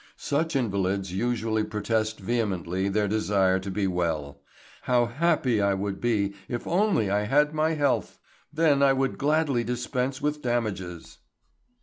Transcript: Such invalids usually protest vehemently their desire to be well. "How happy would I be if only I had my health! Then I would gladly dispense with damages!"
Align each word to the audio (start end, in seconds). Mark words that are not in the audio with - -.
Such 0.17 0.55
invalids 0.55 1.13
usually 1.13 1.63
protest 1.63 2.19
vehemently 2.19 2.89
their 2.89 3.07
desire 3.07 3.59
to 3.59 3.69
be 3.69 3.85
well. 3.85 4.41
"How 4.85 5.05
happy 5.05 5.59
would 5.61 5.95
I 5.97 5.99
be 5.99 6.33
if 6.49 6.65
only 6.65 7.11
I 7.11 7.25
had 7.25 7.53
my 7.53 7.73
health! 7.75 8.17
Then 8.51 8.81
I 8.81 8.93
would 8.93 9.19
gladly 9.19 9.63
dispense 9.63 10.19
with 10.19 10.41
damages!" 10.41 11.19